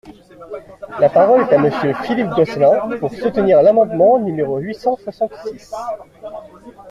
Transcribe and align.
La 0.99 1.09
parole 1.11 1.41
est 1.43 1.53
à 1.53 1.59
Monsieur 1.59 1.93
Philippe 1.93 2.29
Gosselin, 2.31 2.97
pour 2.97 3.13
soutenir 3.13 3.61
l’amendement 3.61 4.17
numéro 4.17 4.57
huit 4.57 4.73
cent 4.73 4.97
soixante-six. 4.97 5.71